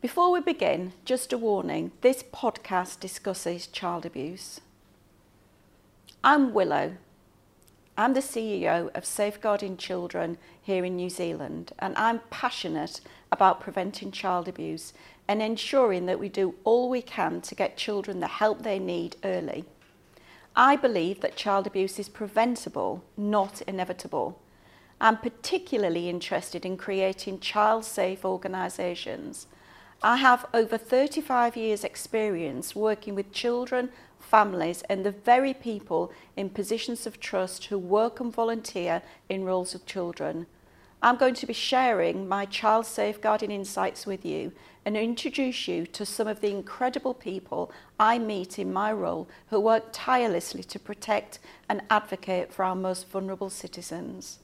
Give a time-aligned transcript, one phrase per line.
[0.00, 4.62] Before we begin, just a warning this podcast discusses child abuse.
[6.24, 6.96] I'm Willow.
[7.98, 14.10] I'm the CEO of Safeguarding Children here in New Zealand, and I'm passionate about preventing
[14.10, 14.94] child abuse
[15.28, 19.16] and ensuring that we do all we can to get children the help they need
[19.22, 19.66] early.
[20.56, 24.40] I believe that child abuse is preventable, not inevitable.
[24.98, 29.46] I'm particularly interested in creating child safe organisations.
[30.02, 36.48] I have over 35 years' experience working with children, families, and the very people in
[36.48, 40.46] positions of trust who work and volunteer in roles of children.
[41.02, 44.52] I'm going to be sharing my child safeguarding insights with you
[44.86, 49.60] and introduce you to some of the incredible people I meet in my role who
[49.60, 54.38] work tirelessly to protect and advocate for our most vulnerable citizens.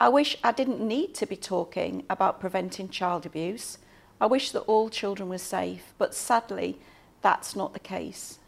[0.00, 3.78] I wish I didn't need to be talking about preventing child abuse.
[4.20, 6.78] I wish that all children were safe, but sadly,
[7.22, 8.38] that's not the case.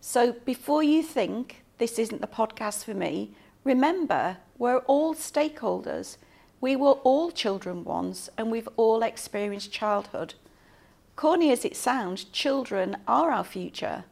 [0.00, 3.30] So before you think this isn't the podcast for me,
[3.62, 6.16] remember we're all stakeholders.
[6.60, 10.34] We were all children once and we've all experienced childhood.
[11.16, 14.04] Corny as it sounds, children are our future.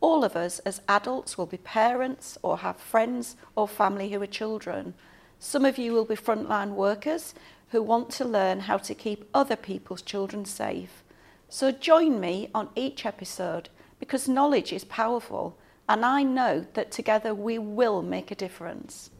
[0.00, 4.26] All of us as adults will be parents or have friends or family who are
[4.26, 4.94] children.
[5.38, 7.34] Some of you will be frontline workers
[7.70, 11.02] who want to learn how to keep other people's children safe.
[11.48, 15.56] So join me on each episode because knowledge is powerful
[15.88, 19.10] and I know that together we will make a difference.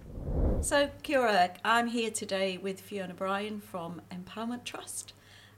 [0.61, 5.13] So, Kia ora, I'm here today with Fiona Bryan from Empowerment Trust.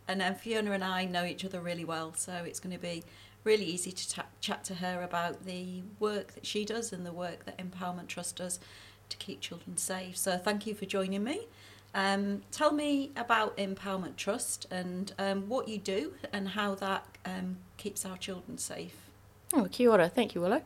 [0.07, 3.03] And um, Fiona and I know each other really well, so it's going to be
[3.43, 7.13] really easy to ta- chat to her about the work that she does and the
[7.13, 8.61] work that Empowerment Trust does
[9.09, 10.17] to keep children safe.
[10.17, 11.49] So, thank you for joining me.
[11.95, 17.57] Um, tell me about Empowerment Trust and um, what you do and how that um,
[17.77, 19.11] keeps our children safe.
[19.53, 20.09] Oh, kia ora.
[20.09, 20.63] Thank you, Willow.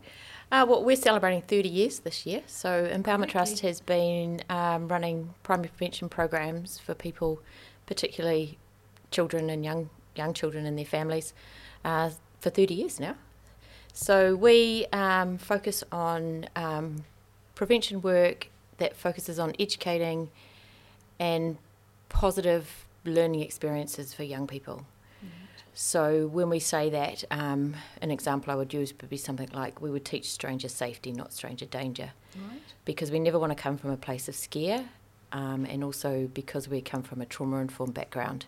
[0.52, 2.42] Uh, well, we're celebrating 30 years this year.
[2.46, 7.40] So, Empowerment Trust has been um, running primary prevention programs for people,
[7.86, 8.58] particularly
[9.11, 11.33] children and young young children and their families,
[11.84, 13.17] uh, for 30 years now.
[13.95, 17.05] So, we um, focus on um,
[17.55, 20.30] prevention work that focuses on educating
[21.19, 21.58] and
[22.08, 24.86] positive learning experiences for young people.
[25.77, 29.83] So when we say that, um, an example I would use would be something like
[29.83, 32.61] we would teach stranger safety, not stranger danger, right.
[32.85, 34.85] because we never want to come from a place of scare,
[35.33, 38.46] um, and also because we come from a trauma-informed background,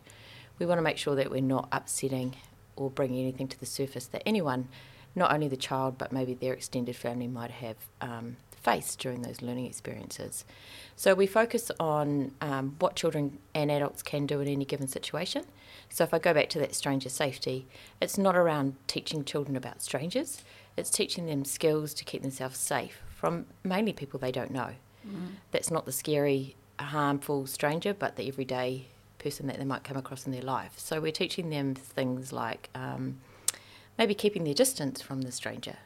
[0.61, 2.37] we want to make sure that we're not upsetting
[2.77, 4.69] or bringing anything to the surface that anyone,
[5.17, 9.41] not only the child but maybe their extended family, might have um, faced during those
[9.43, 10.45] learning experiences.
[10.97, 15.45] So we focus on um, what children and adults can do in any given situation
[15.89, 17.67] so if I go back to that stranger safety,
[18.01, 20.43] it's not around teaching children about strangers,
[20.77, 24.73] it's teaching them skills to keep themselves safe from mainly people they don't know.
[25.07, 25.29] Mm.
[25.51, 28.87] That's not the scary, harmful stranger, but the everyday
[29.19, 30.75] person that they might come across in their life.
[30.77, 33.19] So we're teaching them things like um,
[33.99, 35.77] maybe keeping their distance from the stranger.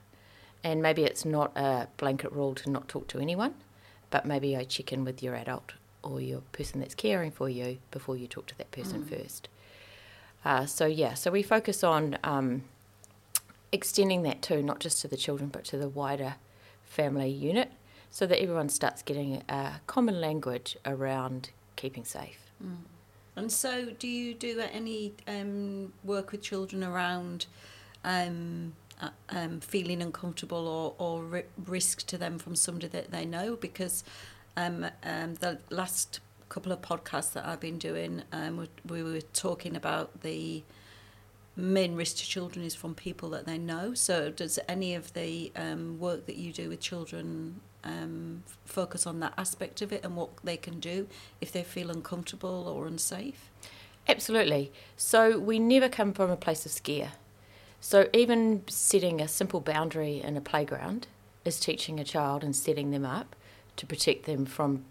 [0.63, 3.55] And maybe it's not a blanket rule to not talk to anyone,
[4.11, 5.73] but maybe I check in with your adult
[6.03, 9.09] or your person that's caring for you before you talk to that person mm.
[9.09, 9.49] first.
[10.45, 12.65] Uh, so yeah, so we focus on um,
[13.73, 16.37] extending that too, not just to the children but to the wider
[16.85, 17.71] family unit,
[18.11, 22.51] so that everyone starts getting a common language around keeping safe.
[22.63, 22.77] Mm.
[23.37, 27.47] And so, do you do any um, work with children around
[28.05, 28.75] um,
[29.29, 33.57] um, feeling uncomfortable or, or ri- risk to them from somebody that they know?
[33.57, 34.05] Because
[34.57, 39.21] um, um, the last couple of podcasts that I've been doing, um, we, we were
[39.21, 40.63] talking about the
[41.57, 43.95] main risk to children is from people that they know.
[43.95, 49.21] So, does any of the um, work that you do with children um, focus on
[49.21, 51.07] that aspect of it and what they can do
[51.41, 53.51] if they feel uncomfortable or unsafe?
[54.09, 54.73] Absolutely.
[54.97, 57.13] So, we never come from a place of scare.
[57.81, 61.07] So, even setting a simple boundary in a playground
[61.45, 63.35] is teaching a child and setting them up
[63.77, 64.85] to protect them from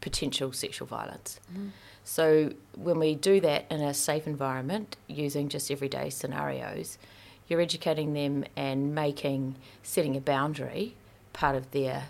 [0.00, 1.40] potential sexual violence.
[1.54, 1.70] Mm.
[2.04, 6.98] So when we do that in a safe environment using just everyday scenarios,
[7.48, 10.94] you're educating them and making setting a boundary
[11.32, 12.04] part of their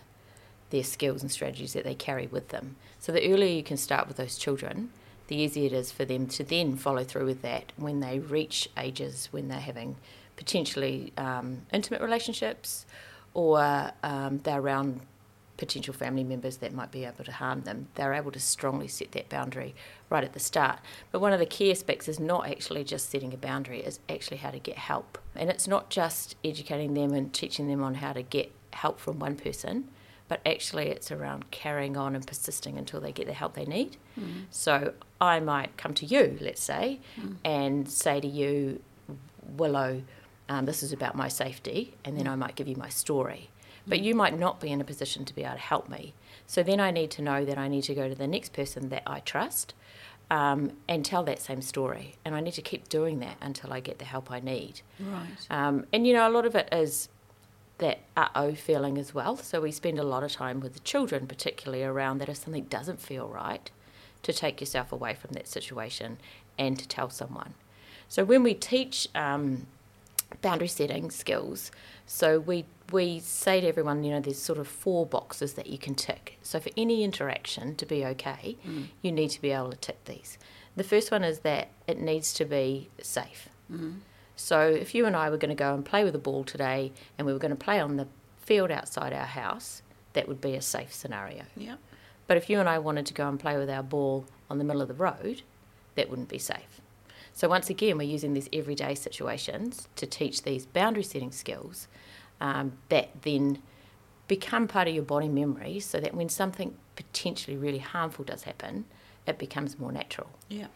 [0.71, 2.75] their skills and strategies that they carry with them.
[2.99, 4.91] So the earlier you can start with those children,
[5.29, 8.69] the easier it is for them to then follow through with that when they reach
[8.77, 9.97] ages when they're having
[10.37, 12.87] potentially um, intimate relationships
[13.33, 15.01] or um, they're around
[15.57, 19.13] potential family members that might be able to harm them, they're able to strongly set
[19.13, 19.75] that boundary
[20.11, 20.81] right at the start.
[21.13, 24.39] But one of the key aspects is not actually just setting a boundary, it's actually
[24.39, 25.19] how to get help.
[25.35, 29.19] And it's not just educating them and teaching them on how to get help from
[29.19, 29.89] one person,
[30.29, 33.97] but actually it's around carrying on and persisting until they get the help they need.
[34.19, 34.45] Mm.
[34.51, 37.37] So I might come to you, let's say, Mm.
[37.45, 38.81] and say to you,
[39.57, 40.03] Willow,
[40.49, 42.31] um, this is about my safety, and then Mm.
[42.33, 43.51] I might give you my story.
[43.87, 46.15] But you might not be in a position to be able to help me.
[46.47, 48.89] So then I need to know that I need to go to the next person
[48.89, 49.75] that I trust
[50.31, 52.15] um, and tell that same story.
[52.25, 54.81] And I need to keep doing that until I get the help I need.
[54.99, 55.47] Right.
[55.51, 57.11] Um, and you know, a lot of it is
[57.79, 59.37] that uh oh feeling as well.
[59.37, 62.65] So we spend a lot of time with the children, particularly around that if something
[62.65, 63.71] doesn't feel right,
[64.23, 66.19] to take yourself away from that situation
[66.59, 67.55] and to tell someone.
[68.09, 69.67] So when we teach um,
[70.41, 71.71] boundary setting skills,
[72.07, 75.79] so we we say to everyone, you know, there's sort of four boxes that you
[75.79, 76.39] can tick.
[76.43, 78.89] So for any interaction to be okay, Mm.
[79.03, 80.37] you need to be able to tick these.
[80.77, 83.49] The first one is that it needs to be safe.
[83.73, 84.01] Mm.
[84.37, 86.93] So if you and I were going to go and play with a ball today
[87.17, 88.09] and we were going to play on the
[88.39, 89.83] field outside our house,
[90.13, 91.45] that would be a safe scenario.
[91.57, 91.77] Yeah.
[92.27, 94.65] But if you and I wanted to go and play with our ball on the
[94.65, 95.43] middle of the road,
[95.95, 96.81] that wouldn't be safe.
[97.33, 101.89] So once again, we're using these everyday situations to teach these boundary setting skills
[102.41, 103.61] um, that then
[104.29, 108.85] become part of your body memory so that when something potentially really harmful does happen,
[109.27, 110.29] it becomes more natural.
[110.49, 110.69] Yeah.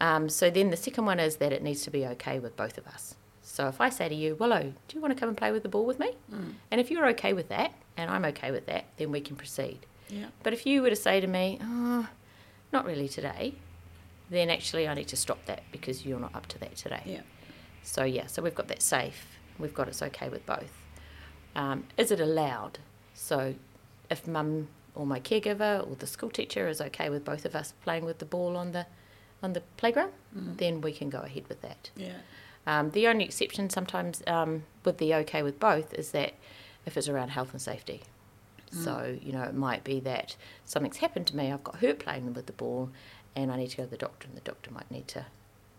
[0.00, 2.78] Um, so then the second one is that it needs to be okay with both
[2.78, 3.14] of us.
[3.42, 5.62] So if I say to you, Willow, do you want to come and play with
[5.62, 6.12] the ball with me?
[6.32, 6.54] Mm.
[6.70, 9.80] And if you're okay with that, and I'm okay with that, then we can proceed.
[10.08, 10.26] Yeah.
[10.42, 12.08] But if you were to say to me, oh,
[12.72, 13.54] not really today,
[14.30, 17.02] then actually I need to stop that because you're not up to that today.
[17.04, 17.20] Yeah.
[17.82, 19.38] So yeah, so we've got that safe.
[19.58, 20.72] We've got it's okay with both.
[21.54, 22.78] Um, is it allowed?
[23.14, 23.54] So
[24.10, 27.74] if mum or my caregiver or the school teacher is okay with both of us
[27.82, 28.86] playing with the ball on the
[29.42, 30.56] on the playground, Mm.
[30.58, 31.90] then we can go ahead with that.
[31.96, 32.18] Yeah.
[32.66, 36.34] Um, the only exception sometimes um, with the okay with both is that
[36.86, 38.02] if it's around health and safety.
[38.72, 42.32] So, you know, it might be that something's happened to me, I've got hurt playing
[42.34, 42.90] with the ball,
[43.34, 45.26] and I need to go to the doctor, and the doctor might need to,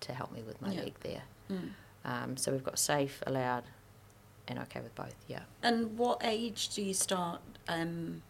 [0.02, 0.82] to help me with my Yeah.
[0.82, 1.22] leg there.
[1.50, 1.70] Mm.
[2.04, 3.64] Um, so we've got safe, allowed,
[4.50, 5.44] and okay with both, yeah.
[5.64, 8.24] And what age do you start um,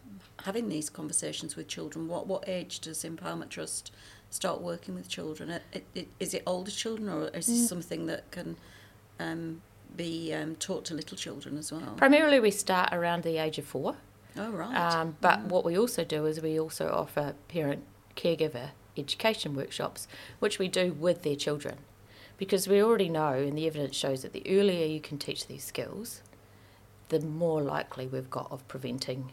[0.43, 2.07] having these conversations with children?
[2.07, 3.91] What what age does Empowerment Trust
[4.31, 5.51] start working with children?
[5.71, 7.47] It, it, is it older children, or is Mm.
[7.49, 8.57] this something that can
[9.19, 9.61] um,
[9.95, 11.93] be um, taught to little children as well?
[11.97, 13.97] Primarily, we start around the age of four.
[14.37, 14.75] oh right.
[14.75, 15.49] Um, but Mm.
[15.49, 17.83] what we also do is we also offer parent
[18.15, 20.07] caregiver education workshops,
[20.39, 21.77] which we do with their children.
[22.37, 25.63] Because we already know, and the evidence shows that the earlier you can teach these
[25.63, 26.21] skills,
[27.09, 29.31] the more likely we've got of preventing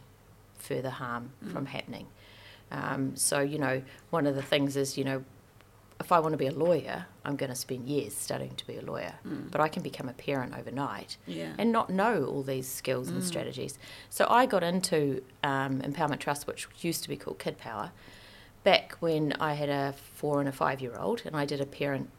[0.59, 1.53] further harm Mm.
[1.53, 2.07] from happening.
[2.71, 5.25] Um, so, you know, one of the things is, you know,
[6.01, 8.77] if I want to be a lawyer, I'm going to spend years studying to be
[8.77, 9.15] a lawyer.
[9.27, 9.51] Mm.
[9.51, 11.55] But I can become a parent overnight yeah.
[11.59, 13.25] and not know all these skills and Mm.
[13.25, 13.79] strategies.
[14.09, 17.91] So I got into um, Empowerment Trust, which used to be called Kid Power,
[18.63, 21.67] back when I had a four and a five year old, and I did a
[21.67, 22.11] parent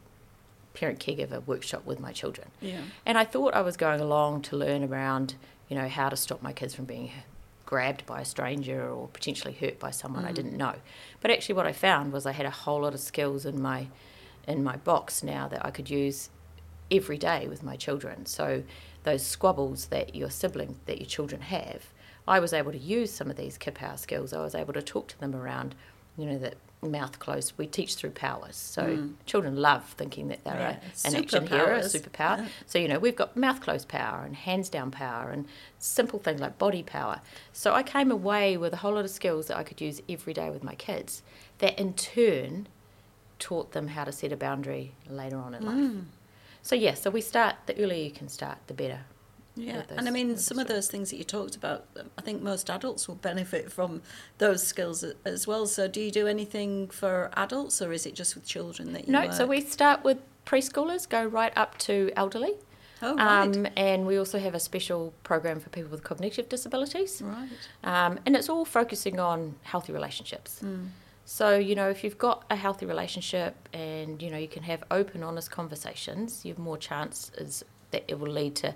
[0.74, 2.48] parent caregiver workshop with my children.
[2.60, 2.82] yeah.
[3.04, 5.34] And I thought I was going along to learn around,
[5.68, 7.10] you know, how to stop my kids from being
[7.70, 10.34] grabbed by a stranger or potentially hurt by someone I Mm.
[10.34, 10.74] didn't know.
[11.20, 13.86] But actually, what I found was I had a whole lot of skills in my
[14.48, 16.30] in my box now that I could use
[16.90, 18.26] every day with my children.
[18.26, 18.64] So
[19.04, 21.82] those squabbles that your sibling, that your children have,
[22.26, 24.32] I was able to use some of these kid power skills.
[24.32, 25.76] I was able to talk to them around,
[26.16, 27.52] you know, that mouth closed.
[27.58, 28.56] We teach through powers.
[28.56, 29.14] So Mm.
[29.26, 32.38] children love thinking that they're Yeah, a, an action hero, a superpower.
[32.38, 32.48] Yeah.
[32.66, 35.46] So, you know, we've got mouth closed power and hands down power and
[35.78, 37.20] simple things like body power.
[37.52, 40.32] So I came away with a whole lot of skills that I could use every
[40.32, 41.22] day with my kids
[41.58, 42.66] that in turn
[43.38, 45.74] taught them how to set a boundary later on in life.
[45.76, 46.04] Mm.
[46.62, 49.00] So, yeah, so we start, the earlier you can start, the better.
[49.56, 52.40] Yeah, and I mean, some of those things that you talked about, um, I think
[52.40, 54.02] most adults will benefit from
[54.38, 55.66] those skills as well.
[55.66, 59.12] So, do you do anything for adults, or is it just with children that you
[59.12, 59.32] No, work?
[59.32, 62.54] so we start with preschoolers, go right up to elderly.
[63.02, 63.56] Oh, right.
[63.56, 67.22] Um, and we also have a special program for people with cognitive disabilities.
[67.22, 67.48] right.
[67.82, 70.60] Um, and it's all focusing on healthy relationships.
[70.62, 70.88] Mm.
[71.24, 74.82] So, you know, if you've got a healthy relationship and, you know, you can have
[74.90, 78.74] open, honest conversations, you have more chances that it will lead to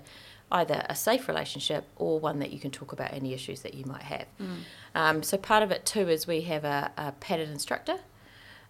[0.51, 3.85] either a safe relationship or one that you can talk about any issues that you
[3.85, 4.27] might have.
[4.41, 4.55] Mm.
[4.93, 7.97] Um, so, part of it too is we have a, a padded instructor.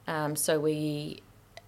[0.08, 1.22] Um, so, we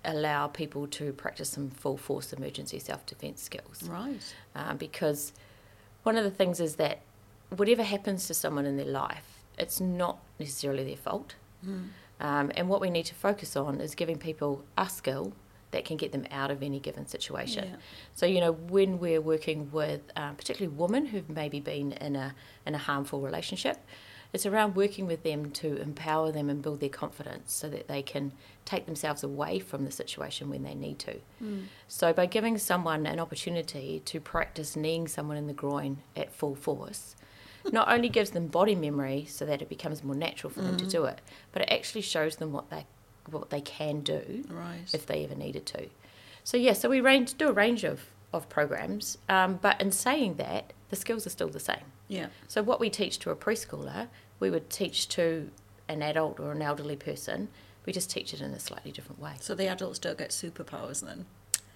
[0.05, 4.33] allow people to practice some full force emergency self defense skills Right.
[4.55, 5.33] um, because
[6.03, 7.01] one of the things is that
[7.55, 11.35] whatever happens to someone in their life, it's not necessarily their fault.
[11.65, 11.87] Mm.
[12.19, 15.33] Um, and what we need to focus on is giving people a skill
[15.71, 17.65] that can get them out of any given situation.
[17.65, 17.75] Yeah.
[18.15, 22.35] So you know when we're working with um, particularly women who've maybe been in a
[22.65, 23.77] in a harmful relationship,
[24.33, 28.01] it's around working with them to empower them and build their confidence so that they
[28.01, 28.33] can
[28.65, 31.15] take themselves away from the situation when they need to.
[31.41, 31.65] Mm.
[31.87, 36.55] So by giving someone an opportunity to practice kneeing someone in the groin at full
[36.55, 37.15] force,
[37.71, 40.85] not only gives them body memory so that it becomes more natural for them to
[40.85, 41.19] do it,
[41.51, 42.85] but it actually shows them what they
[43.29, 44.83] what they can do Right.
[44.93, 45.87] if they ever needed to.
[46.43, 50.35] So yeah, so we range, do a range of, of programs, um, but in saying
[50.35, 51.83] that, the skills are still the same.
[52.07, 52.27] yeah.
[52.47, 54.07] So what we teach to a preschooler,
[54.39, 55.49] we would teach to
[55.89, 57.49] an adult or an elderly person.
[57.85, 59.33] We just teach it in a slightly different way.
[59.39, 61.25] So the adults don't get superpowers then.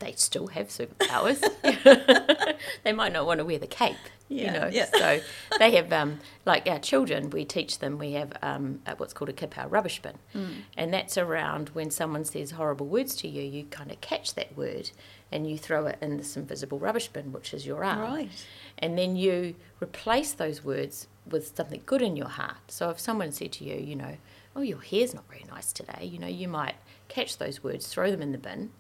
[0.02, 1.40] They still have superpowers.
[2.84, 3.96] they might not want to wear the cape,
[4.30, 4.70] you know.
[4.72, 4.88] yeah.
[4.92, 5.20] So
[5.60, 7.98] they have, um, like our children, we teach them.
[7.98, 10.54] We have um, what's called a Kidpower rubbish bin, Mm.
[10.78, 14.56] and that's around when someone says horrible words to you, you kind of catch that
[14.58, 14.92] word
[15.32, 18.00] and you throw it in this invisible rubbish bin, which is your arm.
[18.02, 18.46] Right.
[18.80, 22.58] And then you replace those words with something good in your heart.
[22.70, 24.18] So if someone said to you, you know,
[24.56, 26.76] oh, your hair's not very nice today, you know, you might
[27.08, 28.72] catch those words, throw them in the bin,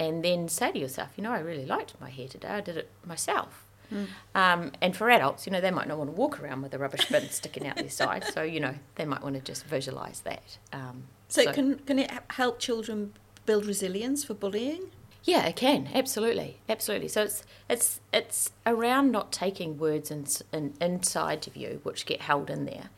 [0.00, 2.76] and then say to yourself, you know, I really liked my hair today, I did
[2.76, 3.64] it myself.
[4.34, 6.78] Um, and for adults, you know, they might not want to walk around with a
[6.78, 10.20] rubbish bin sticking out their side, so, you know, they might want to just visualise
[10.20, 10.58] that.
[10.74, 13.12] Um, So, can can it help children
[13.46, 14.90] build resilience for bullying?
[15.24, 17.08] Yeah, it can absolutely, absolutely.
[17.08, 22.20] So it's it's it's around not taking words in, in, inside of you which get
[22.22, 22.88] held in there,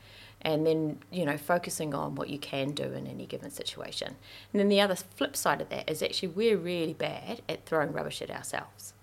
[0.43, 4.17] and then you know focusing on what you can do in any given situation.
[4.53, 7.93] And then the other flip side of that is actually we're really bad at throwing
[7.93, 8.95] rubbish at ourselves.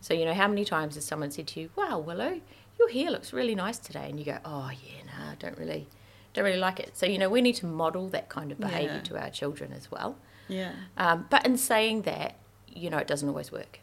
[0.00, 2.40] So you know how many times has someone said to you, "Wow, Willow,
[2.78, 5.88] your hair looks really nice today," and you go, "Oh yeah, no, I don't really."
[6.34, 6.96] Don't really like it.
[6.96, 9.00] So, you know, we need to model that kind of behaviour Yeah.
[9.00, 10.16] to our children as well.
[10.46, 10.72] Yeah.
[10.98, 12.36] Um, but in saying that,
[12.68, 13.80] you know, it doesn't always work.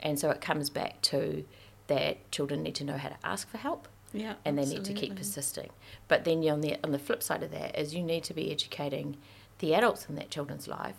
[0.00, 1.44] And so it comes back to
[1.86, 4.34] that children need to know how to ask for help Yeah.
[4.44, 5.70] and they need to keep persisting.
[6.08, 8.50] But then on the on the flip side of that is you need to be
[8.52, 9.16] educating
[9.58, 10.96] the adults in that children's life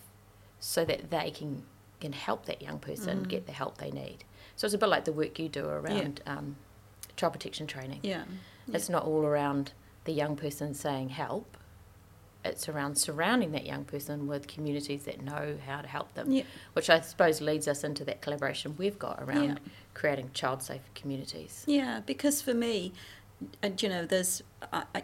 [0.60, 1.64] so that they can
[2.00, 3.28] can help that young person Mm.
[3.28, 4.18] get the help they need.
[4.54, 6.56] So it's a bit like the work you do around um,
[7.16, 8.00] child protection training.
[8.02, 8.24] Yeah.
[8.72, 9.72] It's not all around
[10.04, 11.56] the young person saying help.
[12.46, 16.44] It's around surrounding that young person with communities that know how to help them, Yeah.
[16.72, 19.72] which I suppose leads us into that collaboration we've got around Yeah.
[19.94, 21.64] creating child safe communities.
[21.66, 22.92] Yeah, because for me,
[23.62, 25.02] and you know, there's, I, I,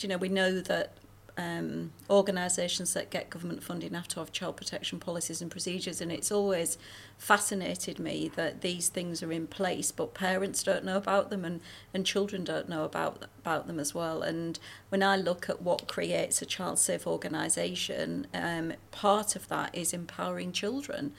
[0.00, 0.92] you know, we know that
[1.36, 6.12] um, organisations that get government funding have to have child protection policies and procedures and
[6.12, 6.78] it's always
[7.18, 11.60] fascinated me that these things are in place but parents don't know about them and,
[11.92, 14.22] and children don't know about, about them as well.
[14.22, 19.74] And when I look at what creates a child safe organisation um, part of that
[19.74, 21.12] is empowering children.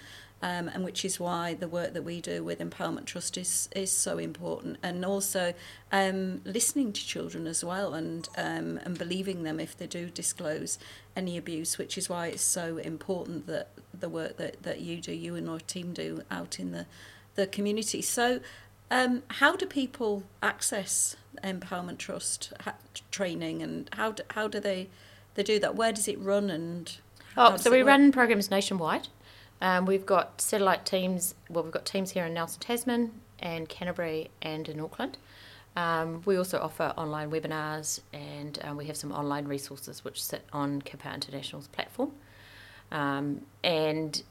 [0.45, 3.91] Um, and which is why the work that we do with Empowerment Trust is, is
[3.91, 4.77] so important.
[4.83, 5.55] And also
[5.91, 10.77] um, listening to children as well and, um, and believing them if they do disclose
[11.15, 15.11] any abuse, which is why it's so important that the work that, that you do,
[15.11, 16.85] you and your team do out in the,
[17.33, 18.03] the community.
[18.03, 18.39] So,
[18.91, 22.75] um, how do people access Empowerment Trust ha-
[23.09, 24.89] training and how do, how do they,
[25.33, 25.73] they do that?
[25.75, 26.95] Where does it run and
[27.35, 27.87] Oh, so we work?
[27.87, 29.07] run programs nationwide.
[29.61, 31.35] Um, we've got satellite teams.
[31.49, 35.17] Well, we've got teams here in Nelson Tasman and Canterbury and in Auckland.
[35.75, 40.45] Um, we also offer online webinars and um, we have some online resources which sit
[40.53, 42.11] on Kidpower International's platform.
[42.91, 44.23] Um, and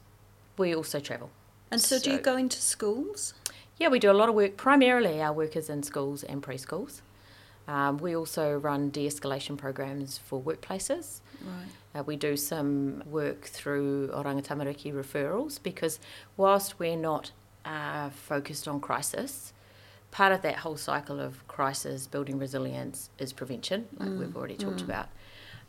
[0.56, 1.30] we also travel.
[1.70, 3.34] And so, do you go into schools?
[3.78, 4.56] Yeah, we do a lot of work.
[4.56, 7.00] Primarily, our work is in schools and preschools.
[7.66, 11.20] Um, we also run de escalation programs for workplaces.
[11.42, 12.00] Right.
[12.00, 15.98] Uh, we do some work through Oranga Tamariki referrals because
[16.36, 17.30] whilst we're not
[17.64, 19.52] uh, focused on crisis,
[20.10, 24.82] part of that whole cycle of crisis, building resilience, is prevention, like we've already talked
[24.82, 25.08] about.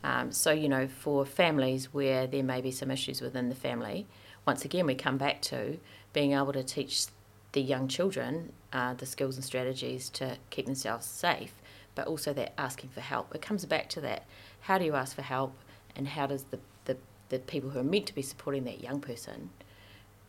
[0.04, 4.06] Um, so, you know, for families where there may be some issues within the family,
[4.46, 5.78] once again, we come back to
[6.12, 7.06] being able to teach
[7.52, 11.54] the young children uh, the skills and strategies to keep themselves safe,
[11.96, 13.34] but also that asking for help.
[13.34, 14.22] It comes back to that
[14.60, 15.54] how do you ask for help,
[15.96, 16.96] and how does the, the,
[17.30, 19.50] the people who are meant to be supporting that young person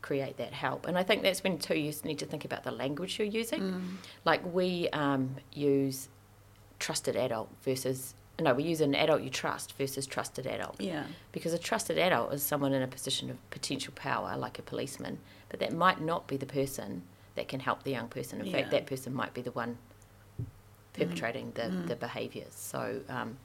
[0.01, 0.87] create that help?
[0.87, 3.97] And I think that's when too you need to think about the language you're using.
[4.25, 6.09] Like we um, use
[6.79, 10.79] trusted adult versus no, we use an adult you trust versus trusted adult.
[10.79, 11.05] Yeah.
[11.31, 15.17] Because a trusted adult is someone in a position of potential power, like a policeman,
[15.49, 17.01] but that might not be the person
[17.33, 18.39] that can help the young person.
[18.39, 18.51] In Yeah.
[18.51, 19.79] fact, that person might be the one
[20.97, 22.53] perpetrating the, the behaviours.
[22.53, 23.37] So, um,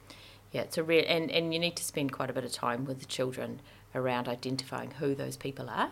[0.51, 2.85] yeah, it's a real, and, and you need to spend quite a bit of time
[2.85, 3.61] with the children
[3.95, 5.91] around identifying who those people are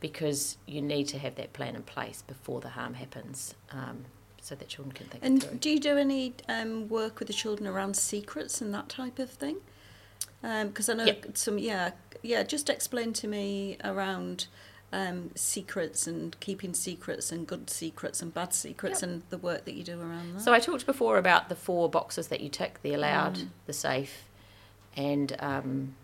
[0.00, 4.04] because you need to have that plan in place before the harm happens um,
[4.42, 5.26] so that children can think it.
[5.26, 9.20] And do you do any um, work with the children around secrets and that type
[9.20, 9.58] of thing?
[10.42, 11.36] Because I know Yep.
[11.36, 11.92] some, yeah,
[12.22, 12.42] yeah.
[12.42, 14.46] Just explain to me around
[14.92, 19.10] um, secrets and keeping secrets and good secrets and bad secrets Yep.
[19.10, 20.40] and the work that you do around that.
[20.40, 23.48] So I talked before about the four boxes that you tick: the allowed, Mm.
[23.66, 24.24] the safe,
[24.96, 25.94] and um,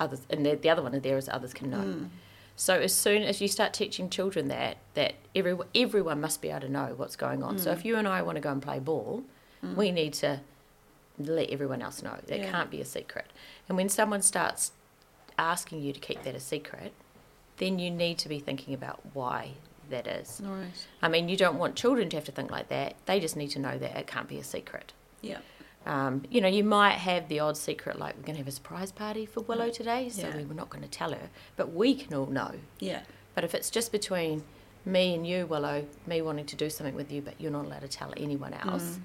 [0.00, 0.20] others.
[0.30, 1.78] And the, the other one there is others can know.
[1.78, 2.08] Mm.
[2.56, 6.60] So as soon as you start teaching children that that every, everyone must be able
[6.60, 7.56] to know what's going on.
[7.56, 7.60] Mm.
[7.60, 9.24] So if you and I want to go and play ball,
[9.76, 10.40] we need to
[11.18, 12.16] let everyone else know.
[12.26, 12.50] That Yeah.
[12.50, 13.26] can't be a secret.
[13.68, 14.72] And when someone starts
[15.38, 16.92] asking you to keep that a secret,
[17.58, 19.52] then you need to be thinking about why
[19.90, 20.40] that is.
[20.44, 20.86] Right.
[21.02, 22.94] I mean, you don't want children to have to think like that.
[23.06, 24.92] They just need to know that it can't be a secret.
[25.20, 25.38] Yeah.
[25.86, 28.52] Um, you know, you might have the odd secret, like we're going to have a
[28.52, 30.36] surprise party for Willow today, so Yeah.
[30.38, 32.52] we we're not going to tell her, but we can all know.
[32.78, 33.02] Yeah.
[33.34, 34.42] But if it's just between
[34.86, 37.82] me and you, Willow, me wanting to do something with you, but you're not allowed
[37.82, 38.98] to tell anyone else,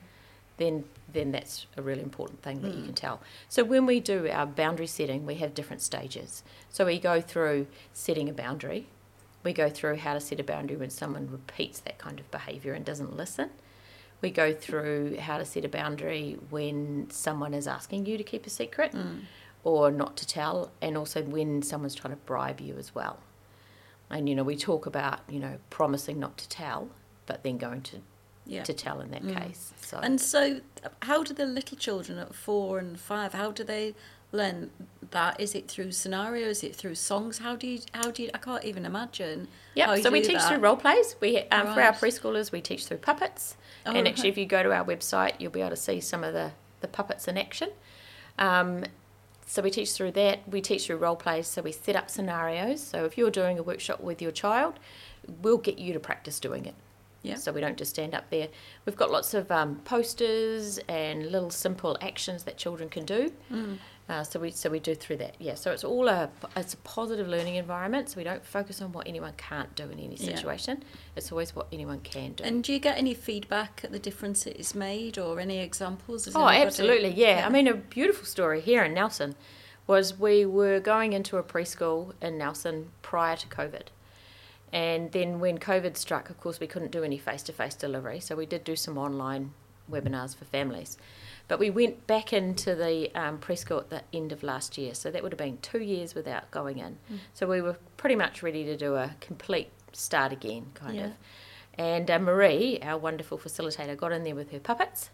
[0.60, 2.96] then then that's a really important thing that you can mm.
[2.96, 3.20] tell.
[3.48, 6.44] So when we do our boundary setting, we have different stages.
[6.70, 8.88] So we go through setting a boundary.
[9.44, 12.74] We go through how to set a boundary when someone repeats that kind of behaviour
[12.74, 13.50] and doesn't listen.
[14.22, 18.46] We go through how to set a boundary when someone is asking you to keep
[18.46, 19.22] a secret mm.
[19.64, 23.18] or not to tell, and also when someone's trying to bribe you as well.
[24.12, 26.90] And you know, we talk about you know promising not to tell,
[27.26, 28.02] but then going to
[28.50, 28.64] Yeah.
[28.64, 29.74] to tell in that case.
[29.82, 30.62] So And so,
[31.04, 33.34] how do the little children at four and five?
[33.34, 33.94] How do they
[34.32, 34.72] learn
[35.12, 35.40] that?
[35.40, 36.58] Is it through scenarios?
[36.58, 37.38] Is it through songs?
[37.40, 37.80] How do you?
[37.94, 38.30] How do you?
[38.34, 39.48] I can't even imagine.
[39.76, 40.48] yeah, so we teach that.
[40.50, 41.16] through role plays.
[41.22, 44.34] We um, for our preschoolers we teach through puppets, Oh, and actually, right.
[44.34, 46.52] if you go to our website, you'll be able to see some of the
[46.82, 47.70] the puppets in action.
[48.38, 48.86] Um,
[49.46, 50.48] so we teach through that.
[50.48, 51.48] We teach through role plays.
[51.48, 52.82] So we set up scenarios.
[52.82, 54.80] So if you're doing a workshop with your child,
[55.42, 56.76] we'll get you to practice doing it.
[57.22, 57.36] Yeah.
[57.36, 58.48] So we don't just stand up there.
[58.86, 63.32] We've got lots of um, posters and little simple actions that children can do.
[63.52, 63.78] Mm.
[64.08, 65.36] Uh, so we so we do through that.
[65.38, 65.54] Yeah.
[65.54, 68.10] So it's all a it's a positive learning environment.
[68.10, 70.36] So we don't focus on what anyone can't do in any Yeah.
[70.36, 70.84] situation.
[71.16, 72.44] It's always what anyone can do.
[72.44, 76.26] And do you get any feedback at the difference it is made, or any examples?
[76.26, 77.40] Has Oh, absolutely, yeah.
[77.40, 77.46] Yeah.
[77.46, 79.36] I mean, a beautiful story here in Nelson
[79.86, 83.88] was we were going into a preschool in Nelson prior to COVID.
[84.72, 88.20] And then when COVID struck, of course, we couldn't do any face to face delivery.
[88.20, 89.54] So we did do some online
[89.92, 90.98] webinars for families.
[91.48, 94.94] But we went back into the um, preschool at the end of last year.
[94.94, 96.98] So that would have been two years without going in.
[97.34, 101.06] So we were pretty much ready to do a complete start again, kind Yeah.
[101.06, 101.12] of.
[101.76, 105.10] And uh, Marie, our wonderful facilitator, got in there with her puppets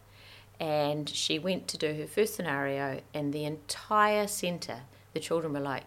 [0.60, 4.82] and she went to do her first scenario, and the entire centre,
[5.13, 5.84] the children were like,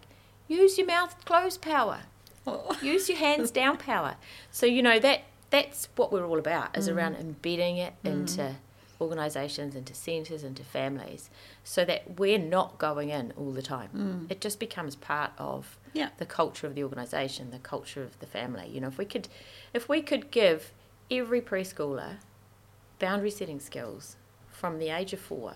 [0.47, 2.01] use your mouth closed power,
[2.47, 2.77] Oh.
[2.81, 4.15] use your hands down power.
[4.51, 6.95] So, you know, that that's what we're all about, is mm.
[6.95, 8.11] around embedding it mm.
[8.11, 8.55] into
[9.01, 11.29] organisations, into centres, into families,
[11.63, 13.89] so that we're not going in all the time.
[13.95, 14.31] Mm.
[14.31, 16.09] It just becomes part of Yeah.
[16.17, 18.67] the culture of the organisation, the culture of the family.
[18.67, 19.27] You know, if we could,
[19.73, 20.73] if we could give
[21.09, 22.17] every preschooler
[22.99, 24.17] boundary setting skills
[24.51, 25.55] from the age of four,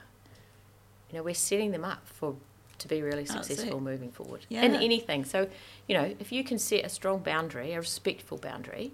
[1.10, 2.38] you know, we're setting them up for
[2.80, 4.80] to be really successful moving forward in Yeah.
[4.80, 5.26] anything.
[5.26, 5.48] So,
[5.88, 8.92] you know, if you can set a strong boundary, a respectful boundary,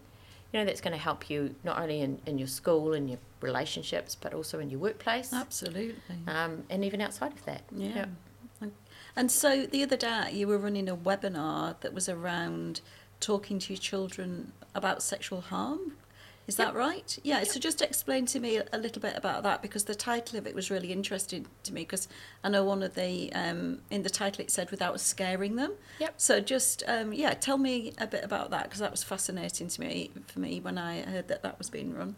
[0.52, 3.20] you know, that's going to help you not only in, in your school and your
[3.42, 5.96] relationships, but also in your workplace, Absolutely.
[6.28, 7.62] um, and even outside of that.
[7.76, 8.06] Yeah.
[9.16, 12.82] And so the other day you were running a webinar that was around
[13.20, 15.94] talking to your children about sexual harm.
[16.50, 17.20] Is that right?
[17.22, 17.44] Yeah.
[17.44, 20.56] So just explain to me a little bit about that because the title of it
[20.56, 22.08] was really interesting to me because
[22.44, 25.74] I know one of the um, in the title it said without scaring them.
[26.00, 26.16] Yep.
[26.18, 29.80] So just um, yeah, tell me a bit about that because that was fascinating to
[29.80, 32.16] me for me when I heard that that was being run.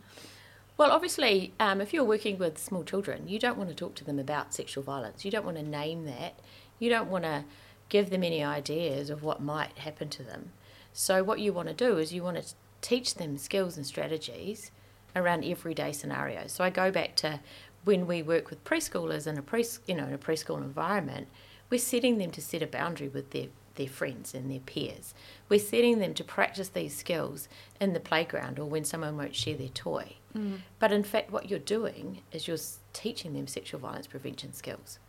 [0.78, 4.06] Well, obviously, um, if you're working with small children, you don't want to talk to
[4.06, 5.26] them about sexual violence.
[5.26, 6.39] You don't want to name that.
[6.80, 7.44] You don't want to
[7.89, 10.54] give them any ideas of what might happen to them.
[10.94, 14.72] So, what you want to do is you want to teach them skills and strategies
[15.15, 16.52] around everyday scenarios.
[16.52, 17.39] So, I go back to
[17.84, 21.28] when we work with preschoolers in a pre, you know, in a preschool environment,
[21.70, 25.13] we're setting them to set a boundary with their their friends and their peers.
[25.50, 27.48] We're setting them to practice these skills
[27.80, 30.15] in the playground or when someone won't share their toy.
[30.38, 30.60] Mm.
[30.80, 32.58] But in fact, what you're doing is you're
[32.94, 35.00] teaching them sexual violence prevention skills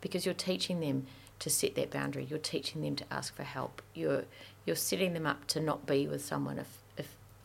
[0.00, 1.06] because you're teaching them
[1.38, 2.26] to set that boundary.
[2.28, 3.82] You're teaching them to ask for help.
[3.94, 4.24] You're
[4.66, 6.78] you're setting them up to not be with someone if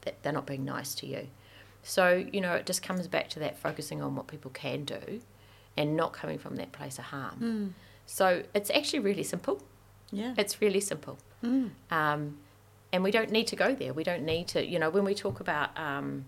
[0.06, 1.28] if th- they're not being nice to you.
[1.82, 5.22] So, you know, it just comes back to that focusing on what people can do
[5.76, 7.39] and not coming from that place of harm.
[7.42, 7.70] Mm.
[8.06, 9.62] So it's actually really simple.
[10.12, 10.34] Yeah.
[10.38, 11.18] It's really simple.
[11.44, 11.72] Mm.
[11.92, 12.38] Um,
[12.92, 13.94] and we don't need to go there.
[13.94, 16.26] We don't need to, you know, when we talk about, um,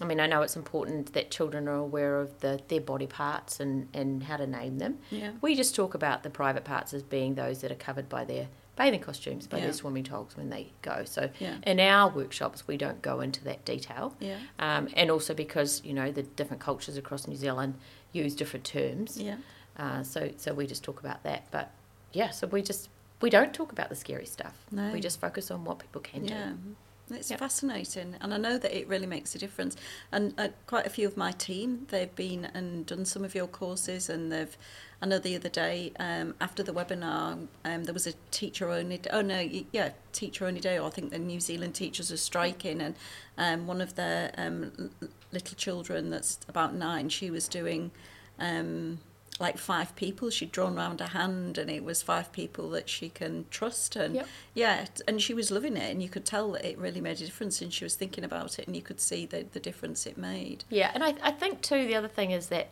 [0.00, 3.60] I mean, I know it's important that children are aware of the, their body parts
[3.60, 4.98] and, and how to name them.
[5.10, 5.32] Yeah.
[5.40, 8.48] We just talk about the private parts as being those that are covered by their
[8.76, 9.64] bathing costumes, by Yeah.
[9.64, 11.04] their swimming togs when they go.
[11.04, 11.58] So Yeah.
[11.66, 14.14] in our workshops, we don't go into that detail.
[14.18, 14.38] Yeah.
[14.58, 17.74] Um, and also because, you know, the different cultures across New Zealand
[18.12, 19.20] use different terms.
[19.20, 19.36] Yeah.
[19.76, 21.44] Uh, so, so we just talk about that.
[21.50, 21.70] But
[22.12, 22.88] yeah, so we just,
[23.20, 24.54] we don't talk about the scary stuff.
[24.70, 24.90] No.
[24.92, 26.50] We just focus on what people can Yeah.
[26.50, 26.76] do.
[27.16, 27.40] It's Yep.
[27.40, 29.76] fascinating, and I know that it really makes a difference.
[30.12, 33.46] And uh, quite a few of my team, they've been and done some of your
[33.48, 34.56] courses, and they've.
[35.02, 39.00] I know the other day um, after the webinar, um, there was a teacher only.
[39.12, 39.40] Oh no,
[39.72, 40.78] yeah, teacher only day.
[40.78, 42.94] Or I think the New Zealand teachers are striking, and
[43.36, 44.90] um, one of their um,
[45.32, 47.90] little children, that's about nine, she was doing.
[48.38, 49.00] Um,
[49.40, 53.08] like five people she'd drawn around a hand and it was five people that she
[53.08, 54.28] can trust and Yep.
[54.54, 57.24] yeah and she was loving it and you could tell that it really made a
[57.24, 60.18] difference and she was thinking about it and you could see the, the difference it
[60.18, 62.68] made Yeah, and I, I think too the other thing is that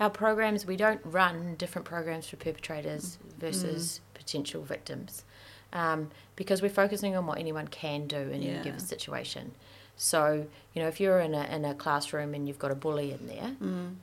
[0.00, 5.24] our programs we don't run different programs for perpetrators versus potential victims,
[5.72, 8.50] um, because we're focusing on what anyone can do in Yeah.
[8.52, 9.52] any given situation.
[9.96, 13.12] So you know if you're in a in a classroom and you've got a bully
[13.12, 13.94] in there, mm.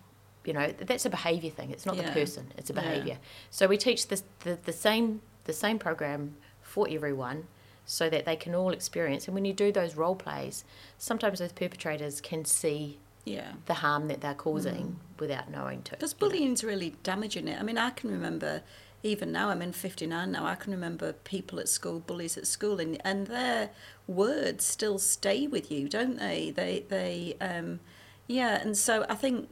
[0.45, 1.71] you know that's a behaviour thing.
[1.71, 2.04] It's not Yeah.
[2.08, 2.82] the person; it's a Yeah.
[2.82, 3.17] behaviour.
[3.49, 7.47] So we teach this the, the same the same program for everyone.
[7.86, 10.63] So that they can all experience, and when you do those role plays,
[10.99, 15.91] sometimes those perpetrators can see yeah the harm that they're causing without knowing to.
[15.91, 16.29] because you know.
[16.29, 18.62] bullying's really damaging it i mean i can remember
[19.03, 22.79] even now i'm in 59 now i can remember people at school bullies at school
[22.79, 23.69] and, and their
[24.08, 27.79] words still stay with you don't they they they um
[28.27, 29.49] yeah and so i think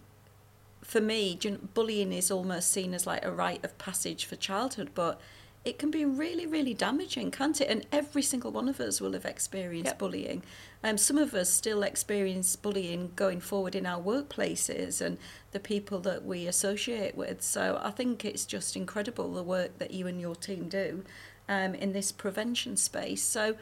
[0.87, 4.23] for me, do you know, bullying is almost seen as like a rite of passage
[4.23, 5.19] for childhood, but
[5.67, 7.67] it can be really, really damaging, can't it?
[7.69, 9.99] And every single one of us will have experienced Yep.
[9.99, 10.43] bullying.
[10.81, 15.17] Um, some of us still experience bullying going forward in our workplaces and
[15.51, 17.41] the people that we associate with.
[17.41, 21.03] So I think it's just incredible the work that you and your team do
[21.49, 23.21] um, in this prevention space.
[23.21, 23.57] So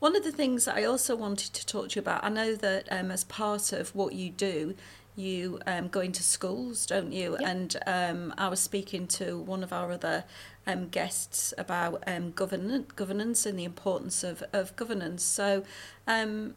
[0.00, 2.56] one of the things that I also wanted to talk to you about, I know
[2.56, 4.74] that um, as part of what you do,
[5.16, 7.36] you um, go into schools, don't you?
[7.38, 7.48] Yep.
[7.48, 10.24] And um, I was speaking to one of our other
[10.66, 15.22] um, guests about um, governance, governance and the importance of, of governance.
[15.22, 15.64] So,
[16.06, 16.54] um,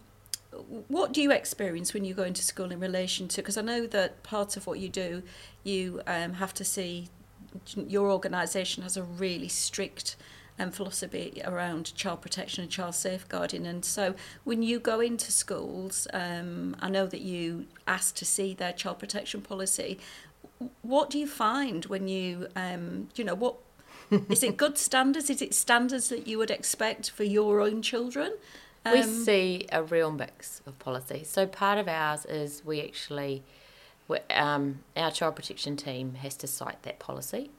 [0.88, 3.41] what do you experience when you go into school in relation to?
[3.41, 5.22] Because I know that part of what you do,
[5.63, 7.10] you um, have to see
[7.76, 10.15] your organisation has a really strict
[10.60, 13.67] um, philosophy around child protection and child safeguarding.
[13.67, 18.54] And so when you go into schools, um, I know that you ask to see
[18.54, 20.00] their child protection policy.
[20.82, 23.56] What do you find when you, um, you know, what
[24.30, 25.30] is it good standards?
[25.30, 28.34] Is it standards that you would expect for your own children?
[28.86, 31.24] we Um, see a real mix of policy.
[31.26, 33.43] So part of ours is we actually,
[34.30, 37.52] um, our child protection team has to sight that policy.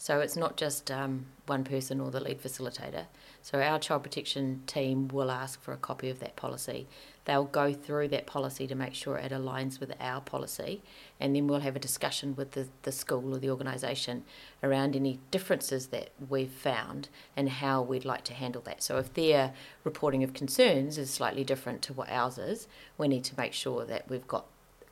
[0.00, 3.06] So it's not just um, one person or the lead facilitator.
[3.42, 6.86] So our child protection team will ask for a copy of that policy.
[7.24, 10.82] They'll go through that policy to make sure it aligns with our policy,
[11.18, 14.22] and then we'll have a discussion with the, the school or the organisation
[14.62, 18.84] around any differences that we've found and how we'd like to handle that.
[18.84, 23.24] So if their reporting of concerns is slightly different to what ours is, we need
[23.24, 24.46] to make sure that we've got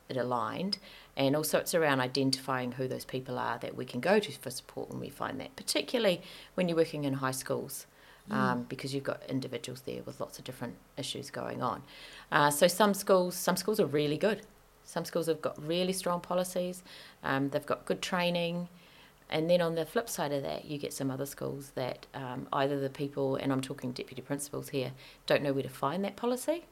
[0.09, 0.77] it aligned.
[1.15, 4.51] And also, it's around identifying who those people are that we can go to for
[4.51, 6.21] support when we find that, particularly
[6.53, 7.87] when you're working in high schools,
[8.29, 11.81] um, because you've got individuals there with lots of different issues going on.
[12.31, 14.41] Uh, so some schools, some schools are really good.
[14.83, 16.83] Some schools have got really strong policies.
[17.23, 18.69] Um, they've got good training.
[19.29, 22.47] And then on the flip side of that, you get some other schools that um,
[22.53, 24.91] either the people, and I'm talking deputy principals here,
[25.25, 26.65] don't know where to find that policy,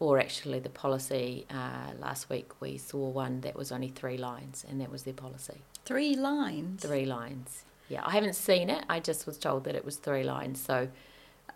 [0.00, 1.46] or actually the policy.
[1.50, 5.14] Uh, last week we saw one that was only three lines, and that was their
[5.14, 5.62] policy.
[5.84, 6.82] Three lines.
[6.82, 7.64] Three lines.
[7.88, 8.84] Yeah, I haven't seen it.
[8.88, 10.60] I just was told that it was three lines.
[10.60, 10.88] So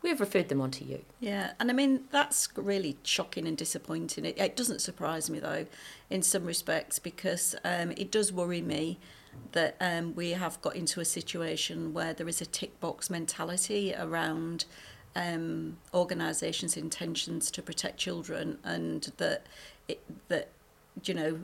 [0.00, 1.02] we've referred them on to you.
[1.20, 4.24] Yeah, and I mean that's really shocking and disappointing.
[4.24, 5.66] It, it doesn't surprise me though,
[6.10, 8.98] in some respects, because um, it does worry me
[9.52, 13.94] that um, we have got into a situation where there is a tick box mentality
[13.96, 14.64] around
[15.14, 19.46] um, organisations' intentions to protect children, and that
[19.88, 20.48] it, that
[21.04, 21.40] you know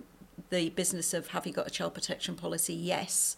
[0.51, 2.75] the business of have you got a child protection policy?
[2.75, 3.37] Yes.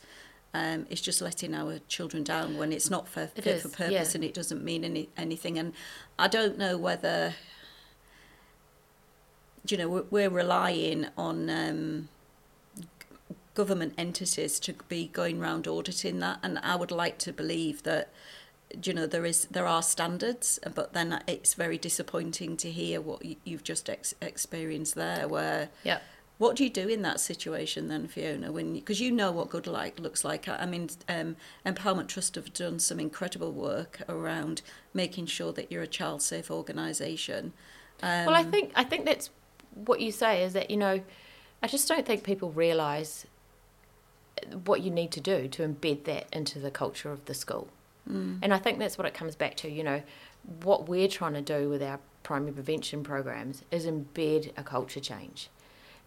[0.53, 3.69] Um, it's just letting our children down when it's not for, It fit is, for
[3.69, 4.17] purpose yeah.
[4.17, 5.61] and it doesn't mean any, anything.
[5.61, 5.73] And
[6.19, 7.35] I don't know whether
[9.67, 12.09] you know, we're, we're relying on um,
[13.55, 18.09] government entities to be going around auditing that, and I would like to believe that
[18.85, 23.23] you know there is there are standards but then it's very disappointing to hear what
[23.45, 25.99] you've just ex- experienced there where yeah.
[26.39, 29.67] what do you do in that situation then fiona when because you know what good
[29.67, 30.49] like looks like.
[30.49, 34.63] I mean um, empowerment trust have done some incredible work around
[34.95, 37.53] making sure that you're a child safe organization
[38.03, 39.31] um, well i think i think that's
[39.75, 41.01] what you say is that you know
[41.63, 43.27] i just don't think people realize
[44.65, 47.69] what you need to do to embed that into the culture of the school.
[48.09, 48.39] Mm.
[48.43, 49.71] And I think that's what it comes back to.
[49.71, 50.03] You know,
[50.63, 55.49] what we're trying to do with our primary prevention programs is embed a culture change.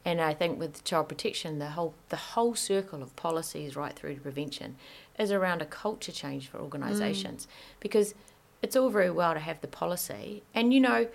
[0.06, 4.16] And I think with child protection, the whole the whole circle of policies right through
[4.16, 4.76] to prevention
[5.18, 7.50] is around a culture change for organisations mm.
[7.80, 8.14] because
[8.62, 11.08] it's all very well to have the policy, and you know,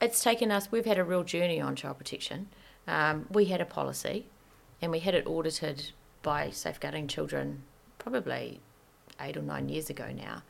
[0.00, 0.70] it's taken us.
[0.70, 2.48] We've had a real journey on child protection.
[2.86, 4.26] Um, we had a policy
[4.80, 5.90] and we had it audited
[6.22, 7.62] by Safeguarding Children
[7.98, 8.60] probably
[9.20, 10.42] eight or nine years ago now.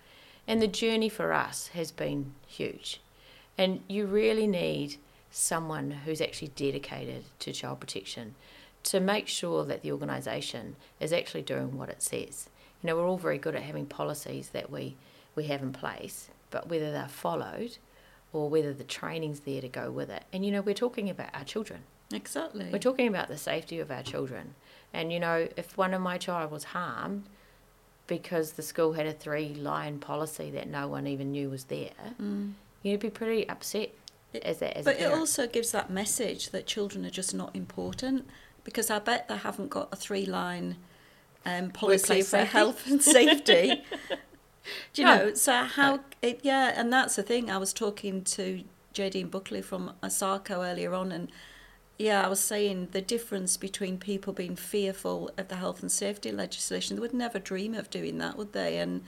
[0.47, 3.01] And the journey for us has been huge.
[3.57, 4.97] And you really need
[5.31, 8.35] someone who's actually dedicated to child protection
[8.85, 12.49] to make sure that the organisation is actually doing what it says.
[12.83, 14.97] You know, we're all very good at having policies that we,
[15.35, 17.77] we have in place, but whether they're followed
[18.33, 20.25] or whether the training's there to go with it.
[20.33, 21.81] And, you know, we're talking about our children.
[22.13, 22.69] Exactly.
[22.73, 24.55] We're talking about the safety of our children.
[24.95, 27.25] And, you know, if one of my child was harmed
[28.09, 31.93] because the school had a three line policy that no one even knew was there,
[32.21, 32.53] mm.
[32.83, 33.91] you'd be pretty upset
[34.43, 38.27] as, a, as But it also gives that message that children are just not important
[38.65, 40.77] because I bet they haven't got a three line
[41.47, 42.47] um, policy for safety.
[42.53, 43.85] health and safety.
[44.93, 45.17] Do you no.
[45.17, 45.35] know?
[45.35, 46.01] So how?
[46.21, 47.51] It, yeah, and that's the thing.
[47.51, 51.31] I was talking to Jadine Buckley from ASACO earlier on, and
[51.99, 56.31] yeah, I was saying the difference between people being fearful of the health and safety
[56.31, 56.95] legislation.
[56.95, 58.79] They would never dream of doing that, would they?
[58.79, 59.03] And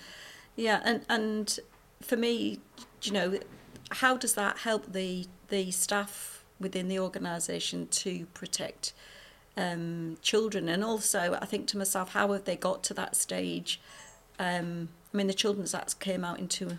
[0.56, 1.58] yeah, and and
[2.02, 2.58] for me,
[3.02, 3.38] you know,
[3.92, 8.92] how does that help the the staff within the organisation to protect
[9.56, 10.68] um, children?
[10.68, 13.80] And also, I think to myself, how have they got to that stage?
[14.40, 16.76] Um, I mean, the Children's Act came out in two,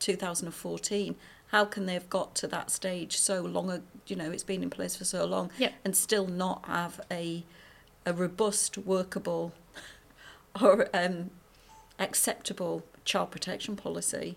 [0.00, 1.14] 2014
[1.52, 4.70] how can they have got to that stage so long you know it's been in
[4.70, 5.72] place for so long yep.
[5.84, 7.44] and still not have a
[8.04, 9.52] a robust workable
[10.60, 11.30] or um,
[11.98, 14.36] acceptable child protection policy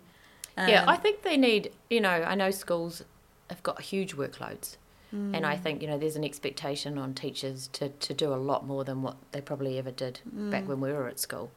[0.57, 3.03] um, yeah i think they need you know i know schools
[3.49, 4.75] have got huge workloads
[5.13, 5.35] mm.
[5.35, 8.65] and i think you know there's an expectation on teachers to, to do a lot
[8.65, 10.51] more than what they probably ever did mm.
[10.51, 11.49] back when we were at school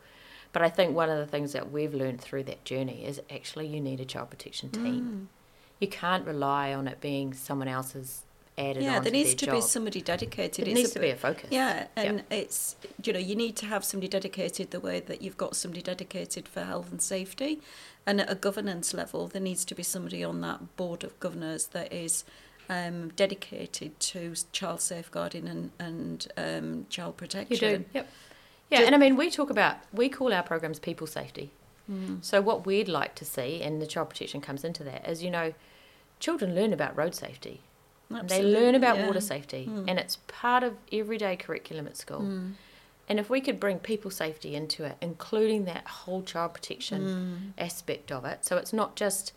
[0.50, 3.66] but I think one of the things that we've learned through that journey is actually
[3.66, 5.26] you need a child protection team.
[5.26, 5.37] Mm
[5.80, 8.22] you can't rely on it being someone else's
[8.58, 9.54] added yeah, there needs to job.
[9.54, 10.66] be somebody dedicated.
[10.66, 11.48] It it's needs a, to be a focus.
[11.50, 15.36] Yeah, and it's you know you need to have somebody dedicated the way that you've
[15.36, 17.60] got somebody dedicated for health and safety,
[18.04, 21.66] and at a governance level, there needs to be somebody on that board of governors
[21.68, 22.24] that is
[22.68, 27.52] um, dedicated to child safeguarding and and um, child protection.
[27.52, 27.84] You do.
[27.94, 28.08] Yep.
[28.70, 31.52] Yeah, and I mean we talk about we call our programs people safety.
[31.90, 32.22] Mm.
[32.22, 35.30] So what we'd like to see, and the child protection comes into that, is you
[35.30, 35.54] know,
[36.20, 37.62] children learn about road safety.
[38.24, 39.06] They learn about yeah.
[39.06, 39.84] water safety, mm.
[39.86, 42.20] and it's part of everyday curriculum at school.
[42.20, 42.52] Mm.
[43.06, 47.62] And if we could bring people safety into it, including that whole child protection mm.
[47.62, 49.32] aspect of it, so it's not just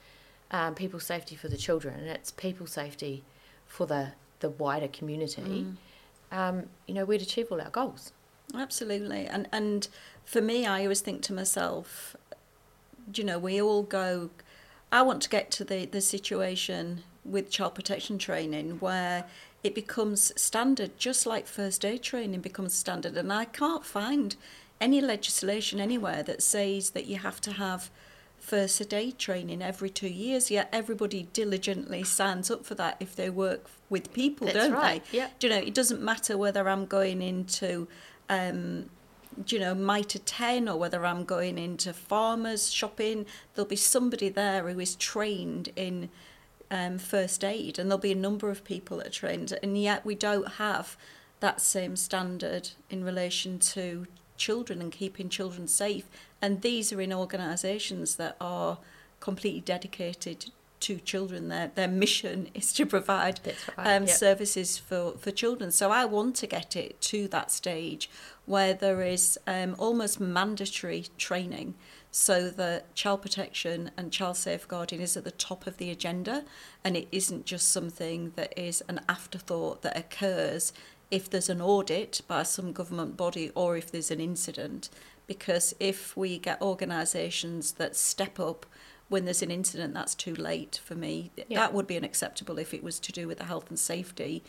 [0.52, 3.24] um, people safety for the children, it's people safety
[3.66, 6.38] for the, the wider community, mm.
[6.38, 8.14] um, you know, we'd achieve all our goals.
[8.54, 9.26] Absolutely.
[9.26, 9.88] And, and
[10.26, 12.16] for me, I always think to myself,
[13.14, 14.30] you know, we all go,
[14.92, 19.26] I want to get to the, the situation with child protection training where
[19.64, 23.16] it becomes standard, just like first aid training becomes standard.
[23.16, 24.36] And I can't find
[24.80, 27.92] any legislation anywhere that says that you have to have
[28.40, 30.50] first aid training every two years.
[30.50, 35.04] Yet everybody diligently signs up for that if they work with people, That's don't right.
[35.12, 35.18] they?
[35.18, 35.30] Yeah.
[35.40, 37.88] Do you know, it doesn't matter whether I'm going into
[38.30, 38.90] um,
[39.48, 44.68] you know, Mitre 10 or whether I'm going into farmers shopping, there'll be somebody there
[44.68, 46.10] who is trained in
[46.70, 50.06] um, first aid, and there'll be a number of people that are trained, and yet
[50.06, 50.96] we don't have
[51.42, 56.06] that same standard in relation to children and keeping children safe.
[56.42, 58.78] And these are in organisations that are
[59.20, 61.50] completely dedicated to children.
[61.50, 63.40] Their their mission is to provide
[63.78, 63.96] right.
[63.96, 64.16] um, yep.
[64.16, 65.72] services for, for children.
[65.72, 68.10] So I want to get it to that stage
[68.46, 71.76] where there is um, almost mandatory training
[72.12, 76.44] so that child protection and child safeguarding is at the top of the agenda
[76.84, 80.74] and it isn't just something that is an afterthought that occurs
[81.10, 84.90] if there's an audit by some government body or if there's an incident.
[85.28, 88.66] Because if we get organisations that step up
[89.12, 91.32] when there's an incident, that's too late for me.
[91.50, 91.60] Yeah.
[91.60, 94.42] That would be unacceptable if it was to do with the health and safety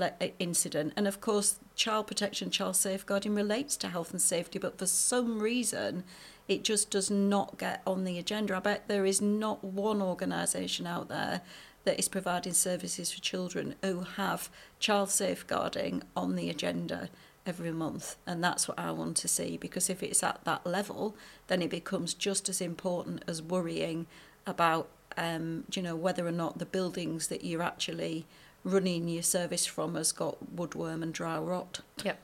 [0.00, 0.92] uh, incident.
[0.96, 5.40] And of course, child protection, child safeguarding relates to health and safety, but for some
[5.40, 6.04] reason,
[6.46, 8.56] it just does not get on the agenda.
[8.56, 11.40] I bet there is not one organisation out there
[11.82, 14.48] that is providing services for children who have
[14.78, 17.10] child safeguarding on the agenda
[17.46, 21.14] every month and that's what I want to see because if it's at that level
[21.48, 24.06] then it becomes just as important as worrying
[24.46, 28.24] about um, you know whether or not the buildings that you're actually
[28.64, 31.80] running your service from has got woodworm and dry rot.
[32.02, 32.18] Yep.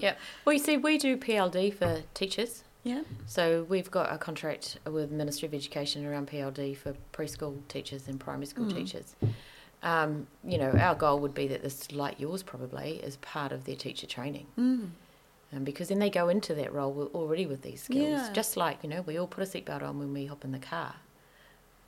[0.00, 0.18] Yep.
[0.44, 2.64] Well, you see, we do PLD for teachers.
[2.82, 3.02] Yeah.
[3.26, 8.18] So we've got a contract with Ministry of Education around PLD for preschool teachers and
[8.18, 8.74] primary school Mm.
[8.74, 9.14] teachers.
[9.82, 13.64] Um, you know, our goal would be that this, like yours probably, is part of
[13.64, 14.46] their teacher training.
[14.58, 14.90] Mm.
[15.52, 18.20] And because then they go into that role already with these skills.
[18.20, 18.32] Yeah.
[18.32, 20.58] Just like, you know, we all put a seatbelt on when we hop in the
[20.58, 20.96] car.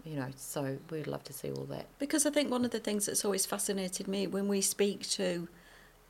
[0.04, 1.86] You know, so we'd love to see all that.
[1.98, 5.46] Because I think one of the things that's always fascinated me when we speak to,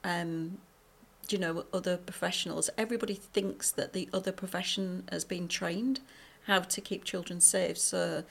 [0.04, 0.58] um,
[1.28, 6.00] you know, other professionals, everybody thinks that the other profession has been trained
[6.46, 7.78] how to keep children safe.
[7.78, 8.22] So,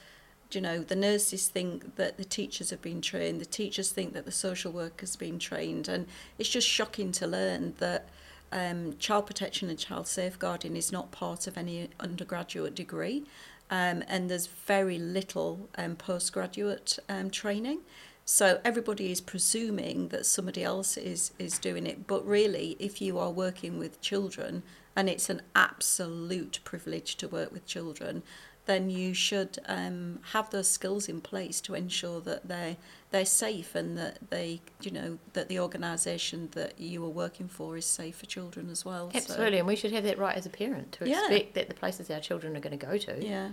[0.51, 4.25] you know, the nurses think that the teachers have been trained, the teachers think that
[4.25, 6.07] the social worker's been trained, and
[6.37, 8.09] it's just shocking to learn that
[8.51, 13.25] um, child protection and child safeguarding is not part of any undergraduate degree.
[13.71, 17.81] Um, and there's very little um, postgraduate um, training.
[18.25, 22.07] So everybody is presuming that somebody else is, is doing it.
[22.07, 24.63] But really, if you are working with children,
[24.95, 28.23] and it's an absolute privilege to work with children,
[28.69, 32.77] then you should um, have those skills in place to ensure that they
[33.09, 37.75] they're safe and that they you know that the organisation that you are working for
[37.75, 39.09] is safe for children as well.
[39.15, 39.57] Absolutely.
[39.57, 41.21] And we should have that right as a parent to Yeah.
[41.21, 43.49] expect that the places our children are going to go to yeah.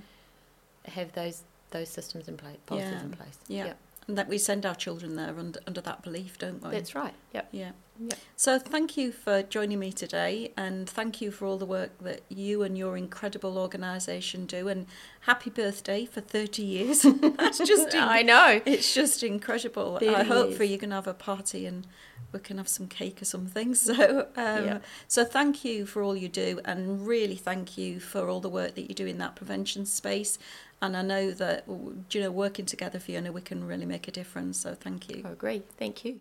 [0.84, 3.02] have those those systems in place, policies Yeah.
[3.02, 3.38] in place.
[3.48, 3.64] Yeah.
[3.64, 3.78] Yep.
[4.08, 6.70] And that we send our children there under, under that belief, don't we?
[6.70, 7.12] That's right.
[7.34, 7.48] Yep.
[7.50, 7.70] Yeah.
[7.98, 8.18] Yep.
[8.36, 12.20] So thank you for joining me today and thank you for all the work that
[12.28, 14.86] you and your incredible organisation do and
[15.20, 17.02] happy birthday for 30 years.
[17.20, 18.60] That's just in- I know.
[18.64, 19.96] it's just incredible.
[19.96, 21.86] It I hope for you can have a party and
[22.32, 23.74] we can have some cake or something.
[23.86, 24.78] So um, Yeah.
[25.08, 28.74] so thank you for all you do and really thank you for all the work
[28.74, 30.38] that you do in that prevention space.
[30.82, 34.60] And I know that you know working together, Fiona, we can really make a difference.
[34.60, 35.22] So thank you.
[35.24, 35.62] Oh, I agree.
[35.78, 36.20] Thank you.